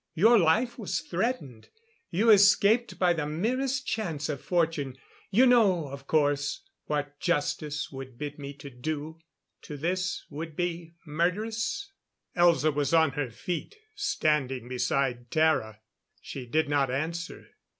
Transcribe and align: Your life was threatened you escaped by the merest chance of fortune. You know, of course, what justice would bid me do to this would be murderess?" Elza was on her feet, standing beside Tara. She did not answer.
Your 0.15 0.39
life 0.39 0.79
was 0.79 1.01
threatened 1.01 1.69
you 2.09 2.31
escaped 2.31 2.97
by 2.97 3.13
the 3.13 3.27
merest 3.27 3.85
chance 3.85 4.29
of 4.29 4.41
fortune. 4.41 4.97
You 5.29 5.45
know, 5.45 5.89
of 5.89 6.07
course, 6.07 6.61
what 6.85 7.19
justice 7.19 7.91
would 7.91 8.17
bid 8.17 8.39
me 8.39 8.51
do 8.53 9.19
to 9.61 9.77
this 9.77 10.25
would 10.31 10.55
be 10.55 10.95
murderess?" 11.05 11.91
Elza 12.35 12.73
was 12.73 12.95
on 12.95 13.11
her 13.11 13.29
feet, 13.29 13.75
standing 13.93 14.67
beside 14.67 15.29
Tara. 15.29 15.81
She 16.19 16.47
did 16.47 16.67
not 16.67 16.89
answer. 16.89 17.49